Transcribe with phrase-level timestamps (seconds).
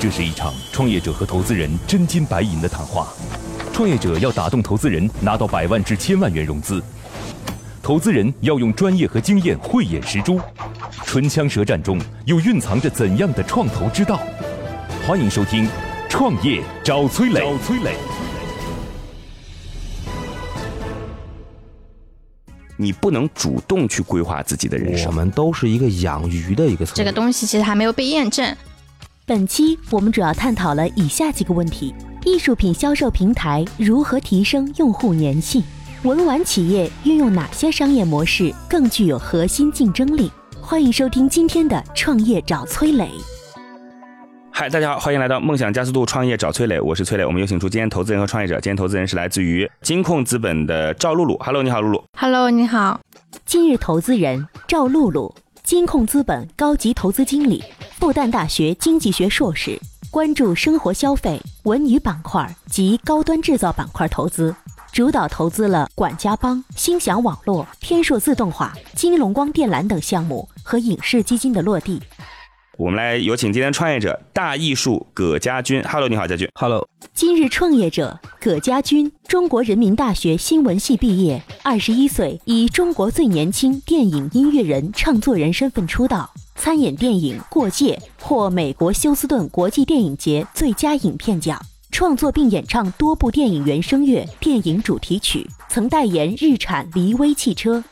[0.00, 3.08] 这是一场创业者和投资人真金白银的谈话。
[3.70, 6.80] 创业者要打动投资人，拿到百万至千万元融资；
[7.82, 10.40] 投资人要用专业和经验慧眼识珠。
[11.04, 14.18] 唇枪舌战中，又蕴藏着怎样的创投之道？
[15.06, 15.66] 欢迎收听
[16.08, 17.40] 《创业找崔磊》。
[17.42, 17.94] 找崔磊。
[22.78, 25.08] 你不能主动去规划自己的人生。
[25.08, 26.86] 我们都是一个养鱼的一个。
[26.86, 28.56] 这个东西其实还没有被验证。
[29.30, 31.94] 本期我们主要探讨了以下几个问题：
[32.24, 35.62] 艺术品销售平台如何提升用户粘性？
[36.02, 40.28] 文玩企业运用哪些商业模式更具有核心竞争力？
[40.60, 43.04] 欢迎收听今天的《创业找崔磊》。
[44.50, 47.24] 嗨，大家好，欢迎来到梦想加速度创业找崔磊，我是崔磊。
[47.24, 48.54] 我们有请出今天投资人和创业者。
[48.54, 51.38] 今天投资人是来自于金控资本的赵露露。
[51.38, 52.02] Hello，你好，露露。
[52.18, 52.98] Hello，你好。
[53.46, 57.62] 今日投资人赵露露，金控资本高级投资经理，
[58.00, 59.78] 复旦大学经济学硕士，
[60.10, 64.56] 关注生活消费、文娱板块及高端制造板块投资，
[64.90, 72.00] 主导投资了管家帮、星享网络、天硕自动化、金龙光电缆等项目和影视基金的落地。
[72.78, 75.82] 我们来有请今天创业者大艺术葛家军。
[75.86, 76.48] Hello，你好，家军。
[76.54, 86.30] Hello，今日创业者葛家军，中国人民大学新闻系毕业，二十一岁，以中国最年轻电影音乐人、唱作人身份出道，
[86.60, 91.58] 参演电影《过界》，获美国休斯顿国际电影节最佳影片奖，
[91.90, 97.82] 创作并演唱多部电影原声乐、电影主题曲，曾代言日产骊威汽车。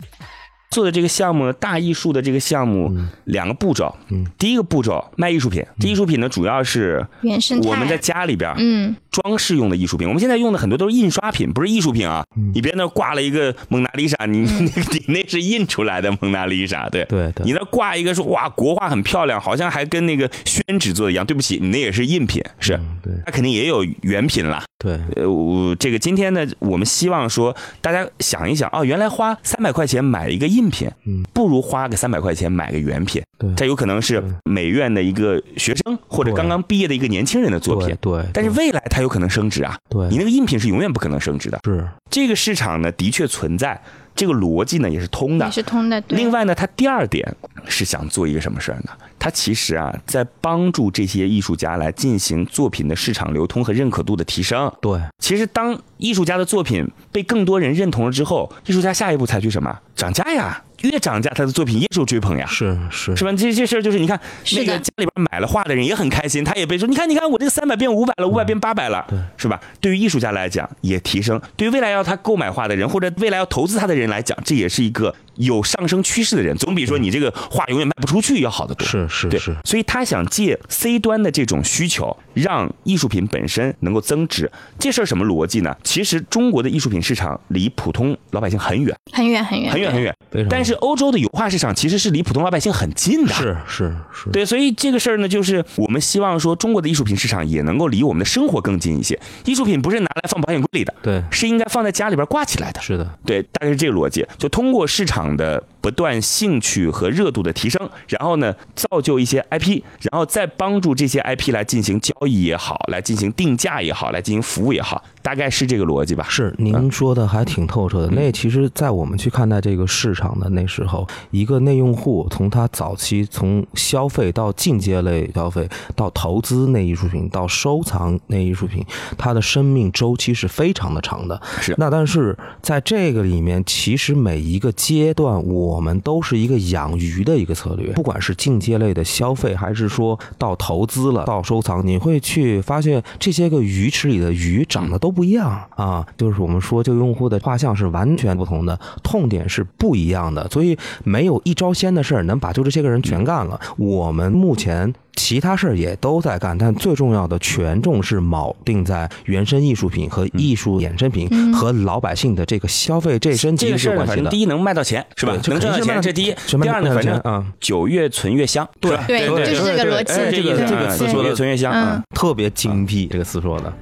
[0.70, 2.91] 做的这个项目呢，大艺术的这个项目，
[3.24, 3.94] 两个步骤。
[4.11, 10.06] 嗯第一个步骤卖艺术品，这艺术品呢主要是原生我们在家里边嗯，装饰用的艺术品。
[10.06, 12.24] 我们现在用的很多都是印刷品，不是艺术品啊。
[12.55, 14.70] 你别那挂了一个蒙娜丽莎，你你
[15.06, 21.27] 你那是印出来的蒙娜丽莎，对对对你那挂一个说哇国画很漂亮，好像还跟那个宣纸做的一样。
[21.27, 24.62] 对不起，你那也是印品，是嗯对它肯定也有原品啦。
[24.78, 33.23] 对，呃，我这个今天呢，我们希望说大家想一想哦，原来花三百块钱买一个印品，嗯，不如花个三百块钱买个原品。
[33.39, 33.55] 对。
[33.55, 39.77] 这有可能是美院的一个学生或者刚刚毕业的一个年轻人的作品，对对但是未来它有可能升值啊。
[39.89, 40.08] 对。
[40.08, 41.61] 你那个印品是永远不可能升值的。
[41.64, 43.80] 是这个市场呢，的确存在，
[44.14, 45.52] 这个逻辑呢也是通的也。
[45.52, 46.01] 是通的。
[46.02, 47.36] 对另外呢，他第二点
[47.67, 48.91] 是想做一个什么事儿呢？
[49.19, 54.73] 他其实啊，在帮助这些艺术家来进行作品的市场流通和认可度的提升。
[54.80, 59.77] 对其实，当艺术家的作品被更多人认同了之后，艺术家下一步采取什么？
[59.97, 62.46] 涨价呀，越涨价，他的作品越受追捧呀。
[62.46, 63.33] 是是是吧？
[63.33, 69.61] 这这事儿就是你看，是那个家里边买了画的人也很开心，他也被说，你看，你看，我这个三百变五百了，五百变八百了，对是吧？
[69.80, 78.86] 对于艺术家来讲也提升，对于未来要他购买画的人或者未来要投资他的人来讲，这也是一个有上升趋势的人，总比说你这个画永远卖不出去要好得多。
[78.86, 84.50] 是是是，所以他想借 C 端的这种需求，让艺术品本身能够增值。
[84.78, 85.76] 这事儿什么逻辑呢？
[85.82, 90.14] 其实中国的艺术品市场离普通老百姓很远，很远很远很远很远。
[90.48, 93.32] 但是欧洲的油画市场其实是离普通老百姓很近的。
[93.32, 99.18] 是是是，对，所以这个事儿呢，就是我们希望说，中国的艺术品市场也能够离我们的生活更近一些。
[99.44, 102.80] 艺术品不是拿来放保险柜里的，对是应该放在家里边挂起来的。
[102.80, 104.26] 是的，对，大概是这个逻辑。
[104.36, 116.24] 就通过市场的不断兴趣和热度的提升，然后呢，造就一些 IP，然后再帮助这些 IP 来进行交易也好，来进行定价也好，来进行服务也好，大概是这个逻辑吧。
[116.30, 118.06] 是您说的还挺透彻的。
[118.06, 128.82] 嗯那其实，在我们去看待这个市场的那时候，一个内用户从他早期从消费到进阶类消费，到投资类艺术品，到收藏类艺术品，
[129.19, 131.38] 它的生命周期是非常的长的。
[131.61, 146.06] 是那但是在这个里面，其实每一个阶段，我们都是一个养鱼的一个策略，不管是进阶类的消费，还是说到投资了，到收藏，你会去发现这些个鱼池里的鱼长得都不一样啊。
[146.17, 153.61] 就是我们说，就用户的画像是完全不同的，痛点是不一样的，所以没有一招鲜的事儿能把就这些个人全干了。
[153.76, 154.94] 我们目前。
[155.19, 164.41] 其他事儿也都在干，但最重要的权重是铆定在原生艺术品和艺术衍生品和老百姓的这个消费这升级这个事儿呢，是有关系的反正第。
[164.41, 166.32] 一能卖到钱是吧能挣到钱，这第一。
[166.62, 172.00] 第二呢，反正啊酒越存越香，对对对就是这个逻辑哎这个意思这个嗯词说的越存越香。
[172.15, 173.73] 特别精辟，这个词说的。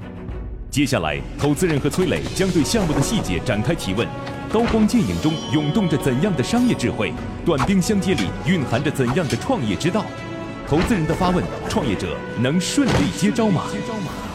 [0.76, 4.06] 接下来，投资人和崔磊将对项目的细节展开提问。
[4.52, 7.14] 刀光剑影中涌动着怎样的商业智慧？
[7.46, 10.04] 短兵相接里蕴含着怎样的创业之道？
[10.68, 13.62] 投资人的发问，创业者能顺利接招吗？
[13.72, 14.25] 接招吗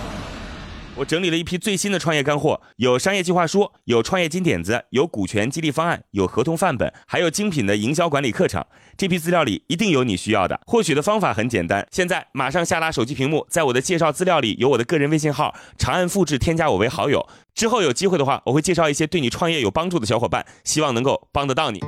[1.01, 8.63] 我整理了一批最新的创业干货，有商业计划书，有创业金点子，有股权激励方案，有合同范本，还有精品的营销管理课程。
[8.95, 10.61] 这批资料里一定有你需要的。
[10.67, 17.27] 获取的方法很简单，现在马上下拉手机屏幕，在我的介绍资料里有我的个人微信号，长按复制添加我为好友。
[17.55, 21.79] 之后有机会的话，我会介绍一些对你创业有帮助的小伙伴，希望能够帮得到你。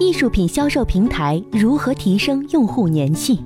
[0.00, 3.38] 艺术品销售平台如何提升用户粘性？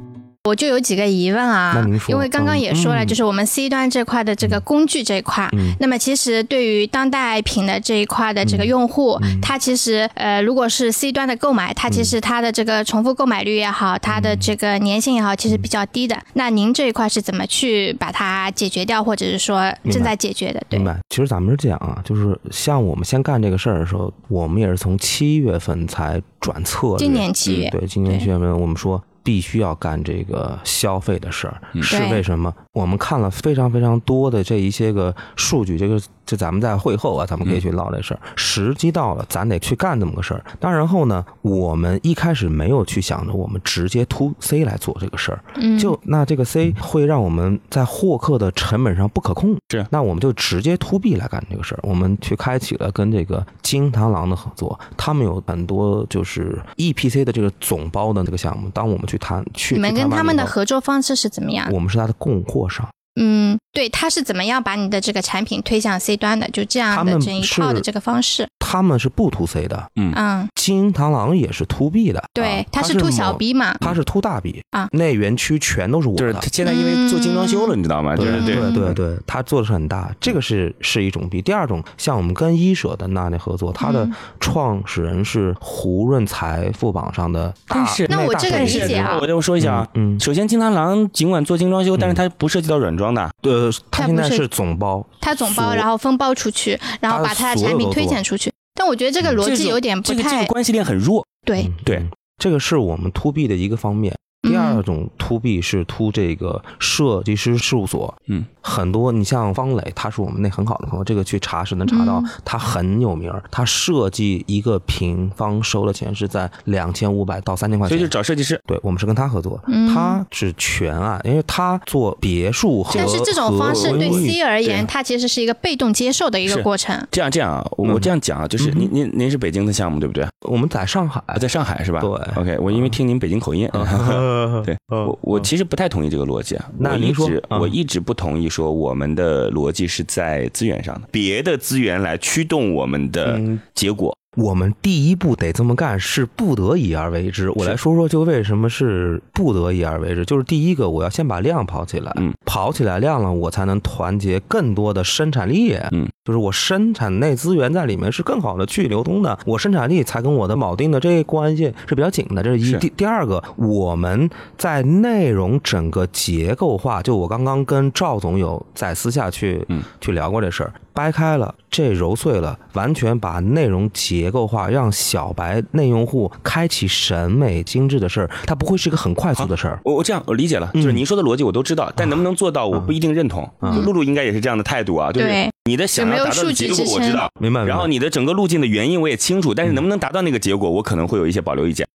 [0.49, 16.19] 我就有几个疑问啊因为刚刚也说了，嗯就是我们 C 端这块的这个工具这一块，嗯那么其实对于当代品的这一块的这个用户，嗯他其实呃，如果是 C 端的购买，他其实他的这个重复购买率也好，它嗯的这个粘性也好，其实比较低的。
[16.33, 20.61] 那您这一块是怎么去把它解决掉，或者是说正在解决的？
[20.69, 20.99] 对明，白。
[21.09, 26.97] 其实咱们是这样啊，就是像我们先干这个事儿的时候，我们也是从七月份才转策略。
[26.99, 32.53] 今年七月嗯对，今年七月份我们说必须要干这个消费的事儿，是为什么？
[32.73, 36.01] 我们看了非常非常多的这一些个数据，这个
[36.33, 38.21] 这咱们在会后啊，咱们可以去唠这事儿。
[38.37, 40.43] 时机到了，咱得去干这么个事儿。
[40.59, 51.81] 当然后呢，我们一开始没有去想着我们直接 to C 来做这个事儿，嗯，就那这个 C 会让我们在获客的成本上不可控，是那我们就直接 to B 来干这个事儿。
[51.83, 58.71] 我们去开启了跟这个金螳螂的合作，他们有很多就是 EPC 的这个总包的这个项目。
[58.71, 61.69] 当我们去谈去，你们跟他们的合作方式是怎么样？
[61.71, 66.49] 我们是他的供货商，嗯，对，他是怎么样把你的这个产品推向 C 端的？
[66.49, 68.47] 就这样的整一套的这个方式。
[68.59, 73.75] 他们是不 to C 的，嗯嗯，金螳螂也是 to B 的，对啊，他是 to 小 B 嘛。
[73.81, 76.41] 他是 to 大 B 啊那园区全都是我的就是他。
[76.51, 78.17] 现在因为做精装修了，你知道吗？
[78.17, 81.43] 就是对嗯对对，他做的是很大，这个是是一种 B。
[81.43, 93.31] 第二种，像我们跟一舍的那那合作，他的嗯创始人是胡润财富榜上的大，但是那我这个理解啊我就说一下啊，嗯，首先金螳螂尽管做精装修，但是它不涉及到软装的。
[93.43, 98.53] 呃，他现在是总包，他总包，然后分包出去，然后把他的产品推荐出去。
[98.75, 101.27] 但我觉得这个嗯逻辑有点不太这个这个关系链很弱。
[101.47, 101.63] 对。
[101.63, 104.13] 嗯对嗯这个是我们 to B 的一个方面。
[104.43, 117.97] 第二种 to B 是 to 这个设计师事务所，嗯，很多你像方磊，他是我们那很好的朋友，这个去查是能查到嗯，他很有名儿，他设计一个平方收的钱是在两千五百到三千块钱。
[117.97, 118.13] 所以就。
[118.13, 118.61] 找设计师。
[118.67, 119.95] 对，我们是跟他合作，嗯。
[119.95, 124.87] 他是全案，因为他做别墅和但是这种方式对 C 而言，对。
[124.89, 126.95] 它其实是一个被动接受的一个过程。
[127.11, 128.81] 这样这样啊，我这样讲啊，就是嗯。
[128.81, 130.27] 您您您是北京的项目对不对？
[130.41, 131.23] 我们在上海。
[131.27, 132.01] 啊，在上海是吧？
[132.01, 133.67] 对，OK，我因为听您北京口音，
[134.65, 136.71] 对，嗯我我其实不太同意这个逻辑啊。
[136.79, 144.17] 那您说我一直不同意说我们的逻辑是在资源上的，别的资源来驱动我们的嗯结果。
[144.39, 147.51] 我们第一步得这么干，是不得已而为之。
[147.51, 162.79] 我来说说，就为什么是不得已而为之，就是第一个，我要先把量跑起来，嗯，跑起来量了，我才能团结更多的生产力，嗯，就是我生产内资源在里面是更好的去流通的，我生产力才跟我的铆定的这个关系是比较紧的，这是一。
[162.79, 179.81] 第第二个，我们在内容整个结构化，就我刚刚跟赵总有在私下去、嗯去聊过这事儿，掰开了，这揉碎了，完全把内容结构化，让小白内用户开启审美精致的事儿，它不会是一个很快速的事儿。
[179.85, 183.49] 我我这样我理解了，嗯就是您说的逻辑我都知道，但能不能做到我不一定认同。
[183.61, 187.61] 嗯露露应该也是这样的态度啊，就是对你的想要达到有没有的结果我知道，明白？
[187.61, 191.87] 明白然后你的整个路径的原因我也清楚，但是能不能达到那个结果，我可能会有一些保留意见。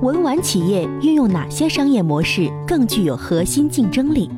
[0.00, 4.30] 文玩企业运用哪些商业模式更具有核心竞争力？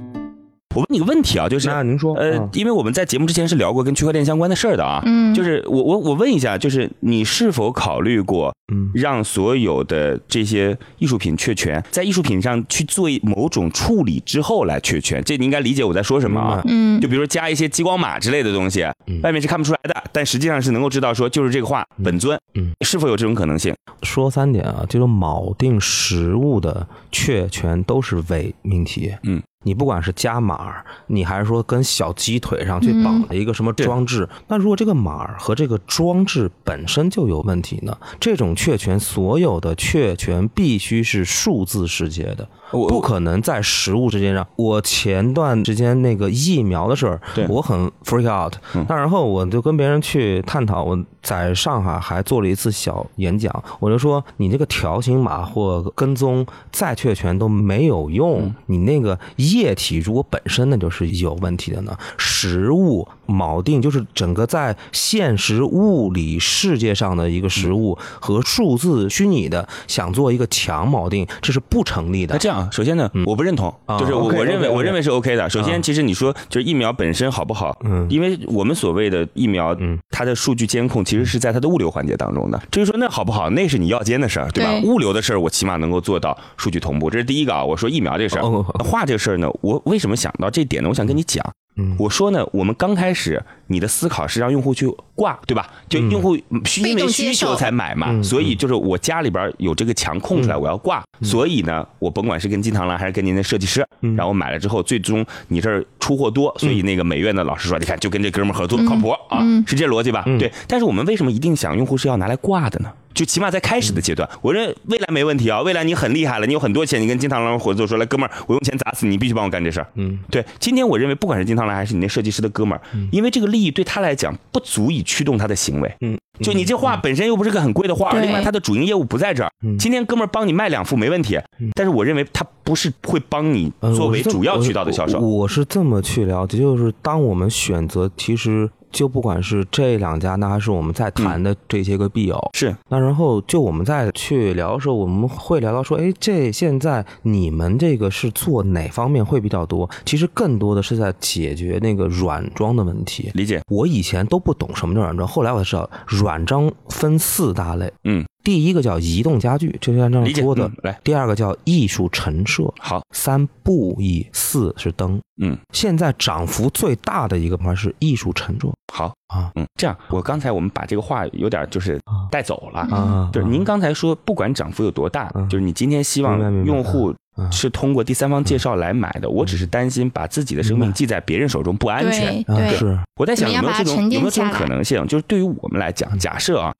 [0.74, 15.24] 我问你个问题啊，就是那您说，呃嗯，因为我们在节目之前是聊过跟区块链相关的事儿的啊，嗯，就是我我我问一下，就是你是否考虑过嗯让所有的这些艺术品确权，在艺术品上去做某种处理之后来确权？
[15.24, 16.62] 这你应该理解我在说什么啊？
[16.66, 23.74] 嗯就比如说加一些激光码之类的东西嗯，外面是看不出来的，但实际上是能够知道说就是这个画本尊嗯，是否有这种可能性？
[24.02, 29.12] 说三点啊，这种锚定实物的确权都是伪命题。
[29.24, 37.98] 嗯，你不管是加码儿，你还是说跟小鸡腿上去绑了一个什么装置，那如果这个码儿和这个装置本身就有问题呢？
[38.20, 44.46] 这种确权，所有的确权必须是数字世界的，我不可能在食物之间上。
[44.56, 48.84] 我前段时间那个疫苗的事儿对，我很 freak out，嗯。
[48.88, 58.54] 那然后我就跟别人去探讨，我在上海还做了一次小演讲，我就说你这个条形码或跟踪再确权都没有用，嗯。
[58.66, 61.96] 你那个液体如果本身那就是有问题的呢，
[62.38, 72.34] 实物锚定，就是整个在现实物理世界上的一个实物和数字虚拟的想做一个强锚定，这是不成立的。
[72.34, 75.50] 那这样，首先呢，我不认同，啊就是我我认为我认为是 OK 的。
[75.50, 77.76] 首先，啊其实你说就是疫苗本身好不好？
[77.84, 82.62] 嗯因为我们所谓的疫苗嗯，它的数据监控其实是在它的物流环节当中的。
[82.70, 84.80] 至于说那好不好，那是你药监的事儿，对吧？
[84.84, 87.64] 物流的事儿，我起码能够做到数据同步，这是第一个啊。
[87.64, 90.88] 我说疫苗这事儿，哦那画这事儿呢，我为什么想到这点呢？
[90.88, 91.44] 我想跟你讲。
[91.78, 91.96] 嗯。
[91.98, 95.70] 我说呢，我们刚开始你的思考是让用户去挂，对吧？
[95.88, 98.22] 就用户需因为需求才买嘛，嗯。
[98.22, 104.14] 所以就是我家里边有这个墙空出来，我要挂，所以呢，我甭管是跟金螳螂还是跟您的设计师，嗯。
[104.16, 109.64] 然后买了之后，最终你这儿出货多，所以那个美院的老师说，你看就跟这哥们儿合作靠谱啊，嗯。
[109.66, 110.24] 是这逻辑吧？
[110.26, 110.38] 嗯。
[110.38, 110.52] 对。
[110.66, 112.90] 但是我们为什么一定想用户是要拿来挂的呢？
[113.18, 119.86] 就起码在开始的阶段，我认为未来没问题啊，未来你很厉害了，你有很多钱，你跟金螳螂合作，说来哥们儿，我用钱砸死你，你必须帮我干这事儿。
[119.96, 125.92] 嗯，对，今天我认为不管是金螳螂还是你那设计师的哥们儿，因为这个利益对他来讲不足以驱动他的行为。
[126.00, 129.50] 嗯，就你这画本身又不是个很贵的画，另外他的主营业务不在这儿。
[129.64, 129.76] 嗯。
[129.76, 131.40] 今天哥们儿帮你卖两幅没问题，
[131.74, 135.18] 但是我认为他不是会帮你呃作为主要渠道的销售。
[135.18, 149.88] 我我是这么去了解，就是当我们选择，其实就不管是这两家，那还是我们在谈的这些个必友，是那然后就我们再去聊的时候，我们会聊到说，哎，这现在你们这个是做哪方面会比较多？
[150.04, 153.30] 其实更多的是在解决那个软装的问题。
[153.32, 157.90] 理解，我以前都不懂什么叫软装，后来我才知道软装分四大类。
[158.04, 160.76] 嗯，第一个叫移动家具，就像这样说的嗯。
[160.84, 165.20] 来，第二个叫艺术陈设，好，三布艺，四是灯。
[165.42, 168.72] 嗯，现在涨幅最大的一个牌是艺术陈设。
[168.90, 169.52] 好，啊。
[169.54, 172.24] 嗯，这样，我刚才我们把这个话有点就是啊。
[172.30, 172.80] 带走了。
[172.80, 175.46] 啊，就是您刚才说，不管涨幅有多大，嗯。
[175.50, 177.16] 就是你今天希望用户嗯
[177.50, 182.76] 是通过第三方介绍来买的，我只是担心把自己的生命寄在别人手中不安全对。
[182.76, 185.06] 是我在想有没有这种有没有这种可能性？
[185.06, 186.72] 就是对于我们来讲，假设啊，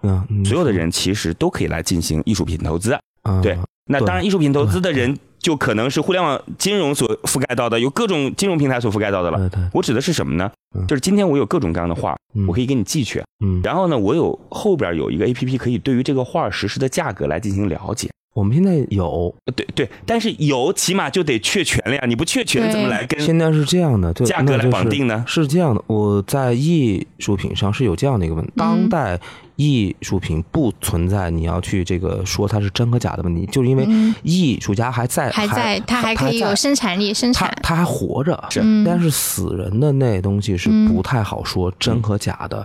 [0.44, 2.92] 所有的人其实都可以来进行艺术品投资。
[2.92, 3.58] 啊对
[3.90, 9.50] 那当然，艺术品投资的人就可能是互联网金融所覆盖到的，有各种金融平台所覆盖到的了。
[9.72, 10.86] 我指的是什么呢嗯？
[10.86, 18.10] 就是今天我有各种各样的画，嗯我可以给你寄去，嗯，然后呢，我有后边有一个 A P P 可以对于这个画实时的价格来进行了解。
[18.38, 25.24] 我们现在有，呃对对，但是有起码就得确权了呀，你不确权怎么来跟现在是这样的，就价格来绑定呢？
[25.26, 29.18] 是这样的，我在艺术品上是有这样的一个问题，当代
[29.56, 34.14] 艺术品不存在你要去这个说它是真和假的问题，就是因为嗯。
[34.22, 37.50] 艺术家还在，还在，他还可以有生产力生产。
[37.60, 38.48] 他他还活着，
[38.86, 40.86] 但是死人的那东西是嗯。
[40.86, 42.64] 不太好说真和假的。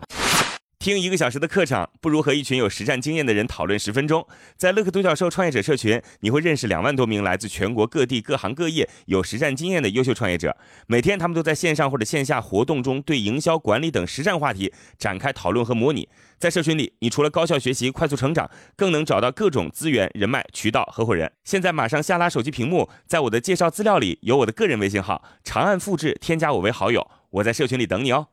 [0.84, 4.28] 听一个小时的课程，不如和一群有实战经验的人讨论十分钟。
[4.58, 10.58] 在乐客独角兽创业者社群，你会认识两万多名来自全国各地各行各业有实战经验的优秀创业者。
[10.88, 16.10] 每天，他们都在线上或者线下活动中对营销管理等实战话题展开讨论和模拟。
[16.38, 21.32] 在社群里，你除了高效学习、快速成长，更能找到各种资源、人脉、渠道、合伙人。
[21.46, 27.10] 现在马上下拉手机屏幕，在我的介绍资料里有我的个人微信号，长按复制，添加我为好友。
[27.30, 28.28] 我在社群里等你哦。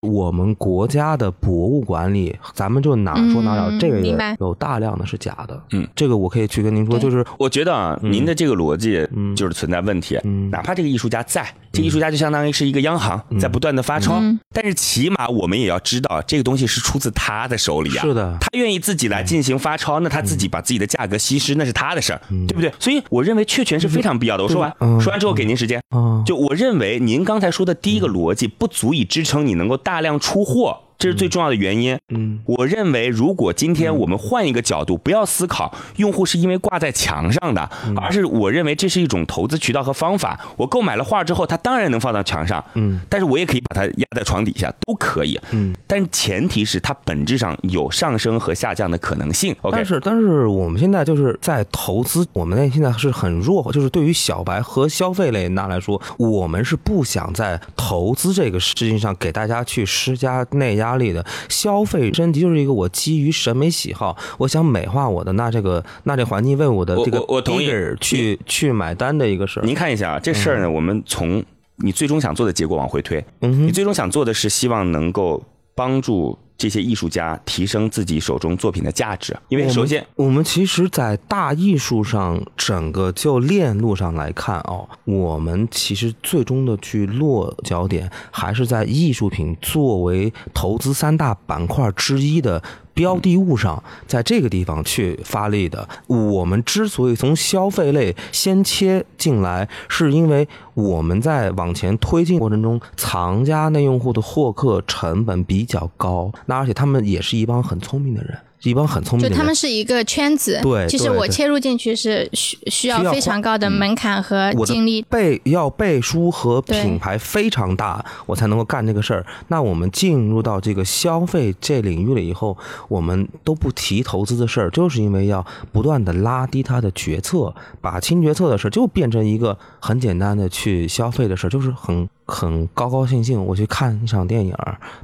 [0.00, 4.34] 我们国家的博物馆里，咱们就哪说哪儿了，嗯这个也明白。
[4.40, 5.62] 有大量的是假的。
[5.72, 9.36] 嗯，这个我可以去跟您说，就是我觉得啊，您的这个逻辑嗯。
[9.36, 10.18] 就是存在问题。
[10.24, 10.48] 嗯。
[10.48, 18.00] 哪怕这个艺术家在，这艺术家就相当于是一个央行在不断的发钞嗯，但是起码我们也要知道这个东西是出自他的手里啊。
[18.00, 22.46] 是的，他愿意自己来进行发钞，那他自己把自己的价格稀释，那是他的事儿，嗯。
[22.46, 22.72] 对不对？
[22.78, 24.42] 所以我认为确权是非常必要的。
[24.42, 25.78] 我说完，嗯说完之后给您时间。
[25.90, 31.98] 啊，就我认为您刚才说的第一个逻辑不足以支撑你能够大大量出货，这是最重要的原因。
[32.10, 40.38] 嗯我认为，如果今天我们换一个角度，不要思考用户是因为挂在墙上的，嗯而是我认为这是一种投资渠道和方法。
[40.58, 45.40] 我购买了画之后，它当然能放到墙上，嗯但是我也可以把它压在床底下，都可以。
[45.52, 45.74] 嗯。
[45.86, 49.56] 但前提是它本质上有上升和下降的可能性。
[49.62, 61.24] OK，但是，但是我们现在就是在投资，我们那现在是很弱，就是对于小白和消费类那来说，我们是不想在投资这个事情上给大家去施加内压力的。
[61.48, 67.70] 消费升级就是一个我基于审美喜好，我想美化我的，那这个那这环境为我的这个我我同意
[68.00, 69.62] 去去买单的一个事儿。
[69.64, 71.42] 您看一下啊，这事儿呢，我们从
[71.76, 75.42] 你最终想做的结果往回推，嗯，你最终想做的是希望能够
[75.74, 80.06] 帮助这些艺术家提升自己手中作品的价值，因为首先。
[80.14, 92.62] 我们其实，在大艺术上，整个就链路上来看哦，我们其实最终的去落脚点，还是在艺术品作为投资三大板块之一的
[93.00, 95.88] 标的物上，在这个地方去发力的。
[96.06, 108.36] 我们之所以从消费类先切进来，是因为我们在往前推进过程中，藏家那用户的获客成本比较高，那而且他们也是一帮很聪明的人。
[108.62, 110.58] 一帮很聪明的人，就他们是一个圈子。
[110.62, 119.24] 对，其实我切入进去是需需要非常高的门槛和精力，背要背书和品牌非常大，我才能够干这个事儿。
[119.48, 122.56] 那我们进入到这个消费这领域了以后，
[122.88, 134.54] 我们都不提投资的事儿，就是因为要不断的拉低他的决策，把轻决策的事儿就变成一个很简单的去消费的事儿，就是很很高高兴兴，我去看一场电影，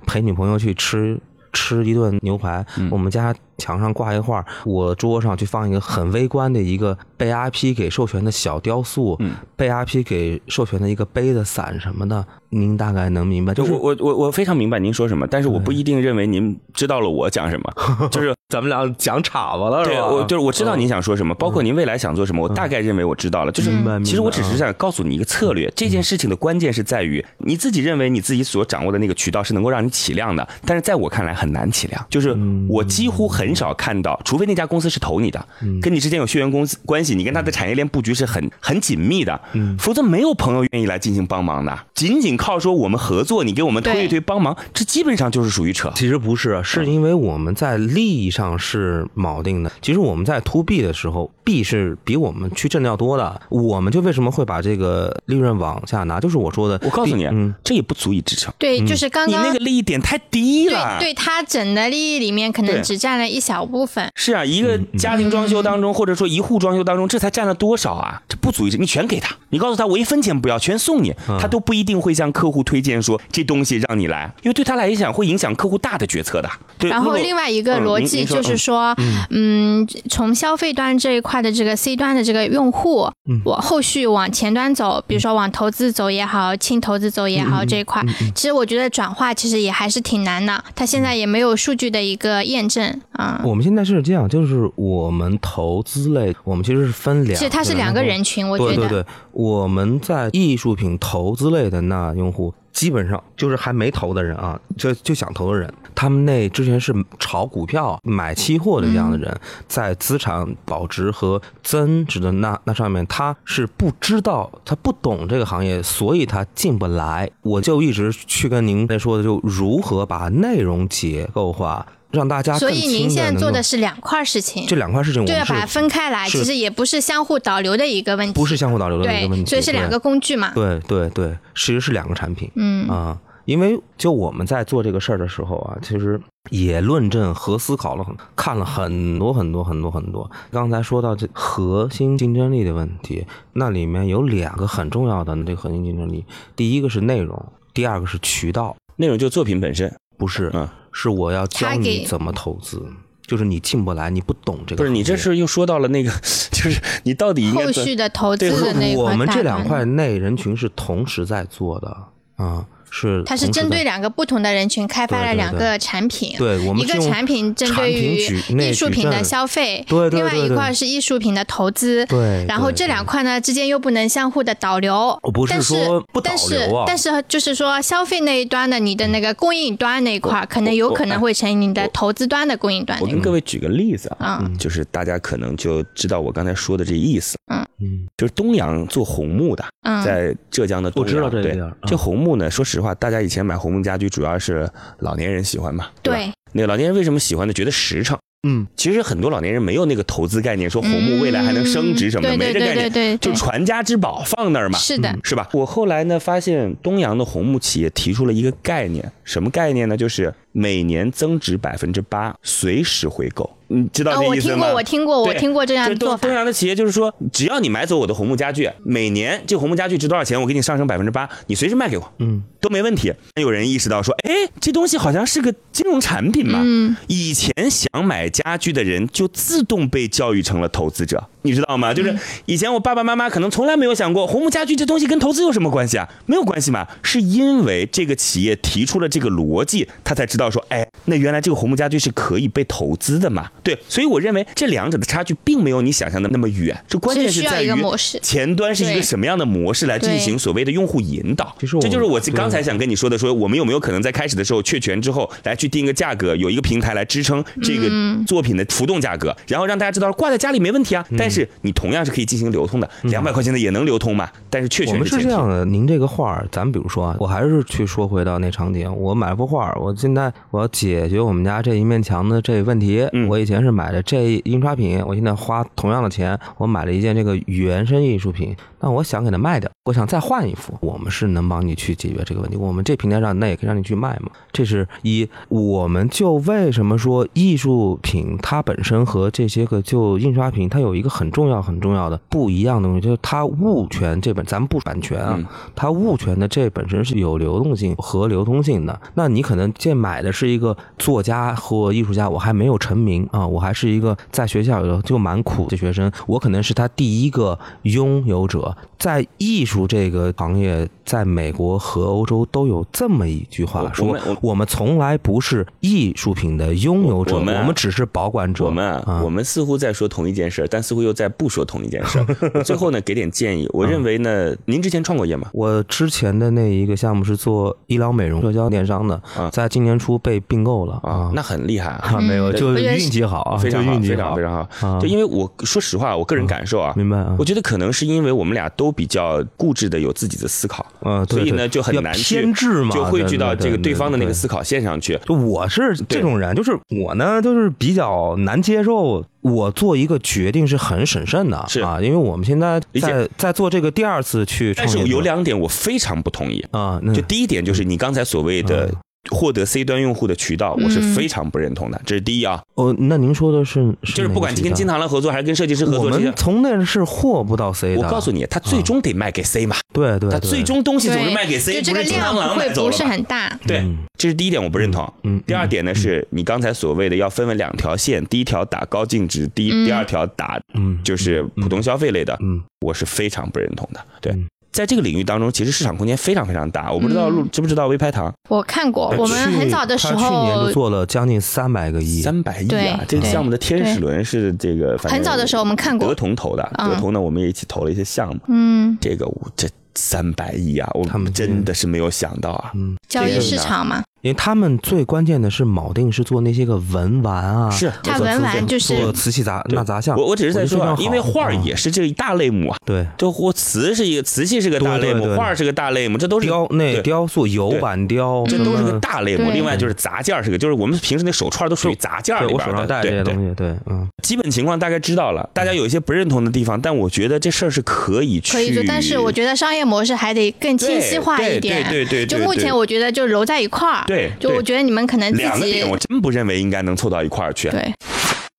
[0.06, 1.18] 陪女朋友去吃。
[1.56, 9.18] 吃一顿牛排，我们家墙上挂一画，我桌上去放一个很微观的一个被 IP 给授权的小雕塑，
[9.56, 12.24] 被 IP 给授权的一个杯子、伞什么的。
[12.50, 17.72] 您大概能明白，就是我我我非常明白您说什么，但是我不一定认为您知道了我讲什么，
[18.08, 20.06] 就是咱们俩讲岔吧了，是吧？
[20.06, 23.50] 我就是我知道您想说什么，包括您未来想做什么，我大概认为我知道了。
[23.50, 23.70] 就是
[24.04, 32.06] 其实我只是想告诉你一个策略，这件事情的关键是在于你自己认为你自己所掌握的那个渠道是能够让你起量的，但是在我看来很难起量。
[32.08, 32.34] 就是
[32.68, 35.44] 我几乎很少看到，除非那家公司是投你的，
[35.82, 39.40] 跟你之间有血缘公司关系，你跟他的产业链布局是很很紧密的，
[39.78, 42.36] 否则没有朋友愿意来进行帮忙的，仅仅。
[42.36, 45.90] 靠说我们合作，你给我们推一推帮忙，这基本上就是属于扯。
[45.96, 49.72] 其实不是，是因为我们在利益上是锚定的。
[49.80, 53.40] 其实我们在 to B 的时候，B 是比我们去挣的要多的。
[53.48, 56.20] 我们就为什么会把这个利润往下拿？
[56.20, 57.26] 就是我说的，我告诉你，
[57.64, 58.52] 这也不足以支撑。
[58.58, 60.98] 对，就是刚刚你那个利益点太低了。
[61.00, 64.10] 对，他整的利益里面可能只占了一小部分。
[64.14, 68.20] 是啊，一个家庭装修当中，或者说一户装修当中，这才占了多少啊？
[68.28, 73.00] 这不足以，你全给他，你告诉他我一分钱不要，全送你，他都不一定会向客户推荐。
[73.02, 76.50] 说这东西让你来，因为对他来讲会影响客户大的决策的。
[76.78, 76.90] 对。
[76.90, 78.94] 然后另外一个逻辑就是说，
[79.30, 83.10] 嗯，从消费端这一块的这个 C 端的这个用户，
[83.44, 88.02] 我后续往前端走，比如说往投资走也好，轻投资走也好，这一块，
[88.34, 90.64] 其实我觉得转化其实也还是挺难的。
[90.74, 93.25] 他现在也没有数据的一个验证啊。
[93.44, 98.74] 我们现在是这样，就是我们投资类，我们其实是分两，其实它是两个人群，我觉得。
[98.74, 102.52] 对对对，我们在艺术品投资类的那用户。
[102.72, 109.34] 基本上就是还没投的人啊，就就想投的人，他们那之前是炒股票、买期货的这样的人，
[109.66, 117.30] 在资产保值和增值的那那上面，他是不知道，他不懂这个行业，所以他进不来。
[117.40, 121.86] 我就一直去跟您在说的，就如何把内容结构化。
[122.16, 130.52] 让大家所以您现在做的是两块事情，这两块事情就要把它分开来，其实也不是相互导流的一个问题，不是相互导流的一个问题，所以是两个工具嘛。
[130.54, 132.50] 对对对，其实是两个产品。
[132.54, 140.30] 嗯啊，因为就我们在做这个事儿的时候啊，其实也论证和思考了很，看了很多很多很多很多。
[140.50, 146.24] 刚才说到这核心竞争力的问题，那里面有两个很重要的这个核心竞争力，
[146.54, 148.76] 第一个是内容，第二个是渠道。
[148.96, 150.66] 内容就作品本身，不是嗯。
[150.98, 152.82] 是我要教你怎么投资，
[153.26, 154.78] 就是你进不来，你不懂这个。
[154.78, 156.10] 不是你这是又说到了那个，
[156.50, 161.94] 就是你到底后续的投资的那我们这两块内人群是同时在做的
[162.36, 162.64] 啊。
[162.98, 168.16] 是，它是针对两个不同的人群开发了两个产品，对，我们一个产品针对于
[168.58, 182.98] 艺术品的消费，对，另外一块是艺术品的投资，对，然后这两块呢之间又不能相互的导流，不是说不导流啊，但是就是说消费那一端的你的那个供应端那一块，可能有可能会成你的投资端的供应端。
[183.00, 189.64] 我跟各位举个例子啊，就是大家可能就知道我刚才说的这意思，嗯嗯，就是东阳做红木的，
[190.04, 192.80] 在浙江的东阳，对，这红木呢，说实。
[192.80, 194.68] 话，大家以前买红木家具主要是
[195.00, 195.88] 老年人喜欢嘛？
[196.02, 197.52] 对，那个老年人为什么喜欢呢？
[197.52, 198.16] 觉得实诚。
[198.46, 204.78] 嗯，其实很多老年人没有那个投资概念，说红木未来还能升值什么的，没这概念，对对就传家之宝放那儿嘛。
[204.78, 205.48] 是的，是吧？
[205.52, 209.96] 我后来呢，发现东阳的红木企业提出了一个概念，什么概念呢？
[209.96, 213.55] 就是每年增值百分之八，随时回购。
[213.68, 214.72] 你知道这意思吗？
[214.72, 216.28] 我听过，我听过，我听过这样做法。
[216.28, 223.12] 东阳的企业就是说，只要你买走我的红木家具，每年这红木家具值多少钱，我给你上升百分之八，你随时卖给我，嗯，都没问题。
[223.40, 226.60] 有人意识到说，哎，这东西好像是个金融产品嘛。
[226.62, 231.28] 嗯，以前想买家具的人就自动被教育成了投资者。
[231.46, 231.94] 你知道吗？
[231.94, 232.14] 就是
[232.46, 236.08] 以前我爸爸妈妈可能从来没有想过红木家具这东西跟投资有什么关系啊？
[236.26, 243.48] 没有关系嘛，是因为这个企业提出了这个逻辑，他才知道说，哎，那原来这个红木家具是可以被投资的嘛？
[243.62, 247.72] 对，所以我认为这两者的差距并没有你想象的那么远，这关键是在于
[248.20, 251.54] 前端是一个什么样的模式来进行所谓的用户引导。
[251.80, 257.90] 这就是我刚才想跟你说的，说我们有没有可能在开始的时候确权之后来去定一个价格，有一个平台来支撑这个
[258.26, 264.28] 作品的浮动价格，然后让大家知道挂在家里没问题啊，但是你同样是可以进行流通的，两百块钱的也能流通嘛？
[264.48, 278.54] 但是确实我们是这样的，您这个画儿，咱们比如说啊，我还是去说回到那场景，我买了幅画儿，我现在我要解决我们家这一面墙的这问题，我以前是买的这印刷品，我现在花同样的钱，我买了一件这个原生艺术品。
[278.86, 282.56] 那我想给它卖掉，我想再换一幅，我们是能帮你去解决这个问题。
[282.56, 284.30] 我们这平台上那也可以让你去卖嘛。
[284.52, 295.36] 这是一，我们就为什么说艺术品它本身和这些个就印刷品它有一个很重要很重要的不一样的东西，就是它物权这本咱们不版权啊，
[295.74, 299.00] 它物权的这本身是有流动性和流通性的。
[299.14, 308.75] 那你可能这买的是一个作家或艺术家，我还没有成名啊，我还是一个在学校里头就蛮苦的学生，我可能是他第一个拥有者。
[308.98, 318.64] 在艺术这个行业，在美国和欧洲都有这么一句话说：我们从来不是艺术品的拥有者，我们只是保管者。
[318.64, 322.24] 我们啊，我们似乎在说同一件事，但似乎又在不说同一件事。
[322.64, 323.68] 最后呢，给点建议。
[323.72, 325.48] 我认为呢，您之前创过业吗？
[325.52, 329.20] 我之前的那一个项目是做医疗美容社交电商的，
[329.52, 332.18] 在今年初被并购了啊，那很厉害啊！
[332.20, 334.98] 没有，就运气好啊，非常好，非常非常好。
[334.98, 338.92] 就因为我说实话，我个人感受啊，明白啊，我觉得可能是因为我们俩都。
[338.96, 345.20] 比较固执的，有自己的思考，嗯，所以呢就很难偏执嘛，就汇聚到这个对方的那个思考线上去。
[345.26, 349.22] 就我是这种人，就是我呢，就是比较难接受。
[349.42, 356.98] 我做一个决定是很审慎的，是啊，因为我们现在在在做这个第二次去，但是有两点我非常不同意啊。
[357.14, 358.90] 就第一点就是你刚才所谓的。
[359.30, 362.00] 获得 C 端用户的渠道，我是非常不认同的。
[362.04, 362.62] 这是第一啊。
[362.74, 368.00] 哦，那您说的是，就是不管跟金螳螂合作还是跟设计师合作，我们从那是获不到 C 的。
[368.00, 369.76] 我告诉你，他最终得卖给 C 嘛。
[369.92, 372.90] 对对，他最终东西总是卖给 C，不是金螳螂买走了。
[372.90, 373.58] 不是很大。
[373.66, 373.84] 对，
[374.18, 375.10] 这是第一点，我不认同。
[375.22, 375.42] 嗯。
[375.46, 382.36] 第二点呢，是你刚才所谓的要分为两条线，第一条打高净值，第第二条打，嗯，就是普通消费类的。
[382.42, 384.00] 嗯，我是非常不认同的。
[384.20, 384.34] 对。
[384.76, 386.92] 在这个领域当中，其实市场空间非常非常大。
[386.92, 388.30] 我不知道路知不知道微拍堂？
[388.50, 393.00] 我看过，我们很早的时候，去年就做了将近三百个亿，三百亿啊！
[393.08, 398.38] 这个项目的天使轮是这个，很早的时候我们看过，德同投的，德同呢，我们也一起投了一些项目。
[398.48, 402.72] 嗯，这个这三百亿啊，我们真的是没有想到啊！
[402.74, 404.02] 嗯，交易市场嘛。
[404.26, 410.16] 因为他们最关键的是铆定是做那些个文玩啊，是它文玩就是做瓷器杂那杂项。
[410.18, 412.76] 我我只是在说，因为画也是这一大类目啊。
[412.84, 419.52] 对，就或瓷是一个瓷器是个大类目，画是个大类目，这都是雕那雕塑油板雕，这都是个大类目。
[419.52, 423.00] 另外就是杂件是个，就是我们平时那手串都属于杂件里边的。
[423.00, 425.48] 这些东西，对，嗯，基本情况大概知道了。
[425.54, 428.54] 大家有一些不认同的地方，但我觉得这事儿是可以去。
[428.54, 431.88] 可以做，但是我觉得商业模式还得更清晰化一点。
[431.88, 432.26] 对对对。
[432.26, 434.04] 就目前我觉得就揉在一块儿。
[434.08, 434.15] 对。
[434.40, 434.96] 就我觉得你。
[434.96, 437.68] 们可能两个点，我真不认为应该能凑到一块儿去。
[437.68, 437.92] 对，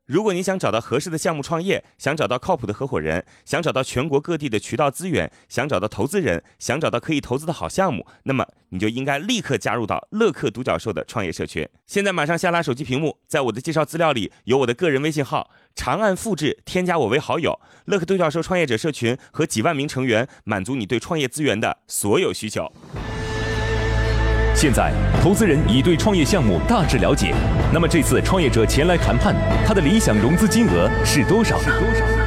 [0.05, 11.67] 如果你想找到合适的项目创业，想找到靠谱的合伙人，想找到全国各地的渠道资源，想找到投资人，想找到可以投资的好项目，那么你就应该立刻加入到乐客独角兽的创业社群。
[11.87, 17.59] 现在马上下拉手机屏幕，在我的介绍资料里有我的个人微信号，长按复制，添加我为好友。
[17.85, 22.71] 乐客独角兽创业者社群和几万名成员，满足你对创业资源的所有需求。
[24.57, 24.91] 现在，
[25.21, 27.31] 投资人已对创业项目大致了解。
[27.71, 31.59] 那么，这次创业者前来谈判，他的理想融资金额是多少？
[31.59, 32.26] 是多少？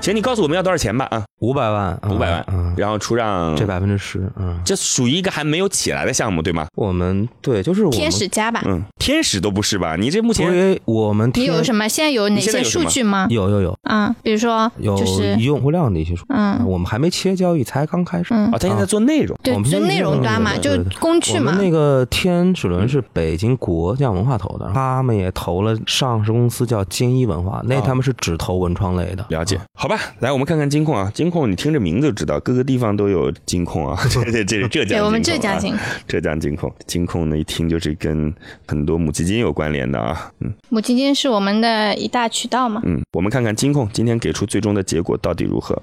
[0.00, 1.04] 请你告诉我们要多少钱吧？
[1.10, 6.66] 啊，五百万，五百万，嗯，然后出让这百分之十，嗯，这属于一个还没有起来的项目，对吗？
[6.76, 9.96] 我们对，就是我们天使家吧，嗯，天使都不是吧？
[9.96, 11.86] 你这目前因为我们你有什么？
[11.88, 13.26] 现在有哪些数据吗？
[13.28, 14.96] 有有有，啊，比如说有
[15.40, 21.56] 用户量的一些数，嗯，我们还没切交易，才刚开始，啊，他现在做内容，对，做内容端嘛，就工具嘛。
[21.60, 29.26] 那个天使轮是北京国匠文化投的，他们也投了上市公司叫金一文化，那他们是只投文创类的。
[29.28, 35.74] 了解，好吧， 来我们看看金控啊，金控你听这名字就知道，各个地方都有金控啊， 这这这是浙江，对，我们浙江金，
[36.06, 38.32] 浙江金控，金控呢一听就是跟
[38.66, 45.80] 很多母基金有关联的啊，嗯，母基金是我们的一大渠道嘛，嗯，我们看看金控今天给出最终的结果到底如何？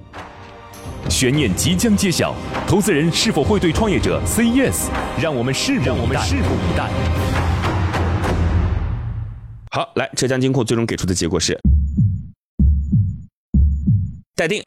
[1.08, 2.34] 悬念即将揭晓，
[2.68, 4.88] 投资人是否会对创业者 say yes？
[5.22, 6.90] 让我们拭目我们拭目以待。
[9.70, 11.60] 好，来，浙江金控最终给出的结果是。
[14.36, 14.62] 待定。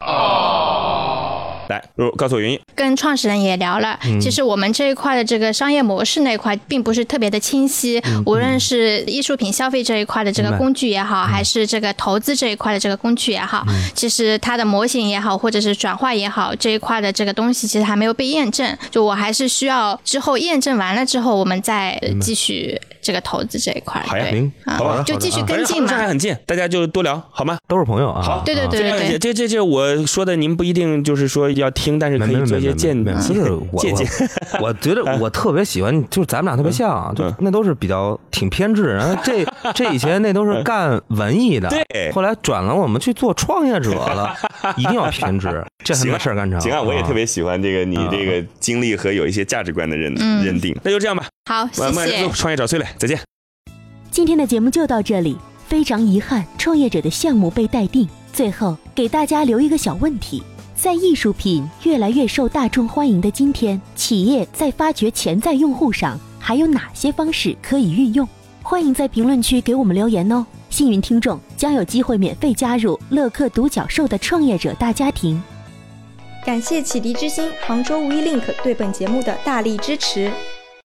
[1.69, 1.83] 来，
[2.17, 2.59] 告诉我原因。
[2.75, 8.01] 跟创始人也聊了，其实我们这一块的这个商业模式那块并不是特别的清晰。
[8.25, 18.77] 无论是艺术品消费这一块的这个工具也好，还是这个投资这一块的这个工具也好，其实它的模型也好，或者是转化也好，这一块的这个东西其实还没有被验证。
[18.91, 22.81] 就我还是需要之后验证完了之后，我们再继续。
[23.01, 24.27] 这个投资这一块，好呀，
[24.67, 25.89] 好吧，就继续跟进嘛。
[25.89, 27.57] 这还很近，大家就多聊好吗？
[27.67, 28.21] 都是朋友啊。
[28.21, 33.05] 好，对对对对对，这这这我说的，您不一定就是说要听，但是可以做一些见
[33.79, 34.07] 借鉴。
[34.61, 38.95] 我觉得我特别喜欢，就是咱们俩特别像，就那都是比较挺偏执。
[38.95, 39.45] 然后这
[39.75, 44.35] 这以前那都是干文艺的，对，后来转了我们去做创业者了，
[44.77, 46.61] 一定要偏执，这才把事儿干成。
[46.61, 50.13] 行啊，我也特别喜欢这个你这个经历和有一些价值观的认
[50.45, 50.77] 认定。
[50.83, 51.27] 那就这样吧。
[51.51, 52.29] 好，谢谢。
[52.31, 53.19] 创业找崔磊，再见。
[54.11, 58.09] 今天的节目就到这里，非常遗憾，创业者的项目被待定。
[58.33, 60.43] 最后给大家留一个小问题：
[60.81, 68.27] 在艺术品越来越受大众欢迎的今天，企业在发掘潜在用户上还有哪些方式可以运用？
[68.63, 70.47] 欢迎在评论区给我们留言哦！
[70.71, 75.43] 幸运听众将有机会免费加入乐客独角兽的创业者大家庭。
[76.47, 80.31] 感谢启迪之星、杭州无一 link 对本节目的大力支持。